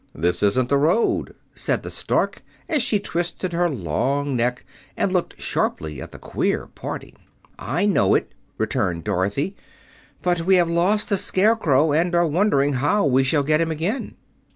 [0.15, 4.65] "This isn't the road," said the Stork, as she twisted her long neck
[4.97, 7.13] and looked sharply at the queer party.
[7.59, 9.55] "I know it," returned Dorothy,
[10.23, 14.15] "but we have lost the Scarecrow, and are wondering how we shall get him again."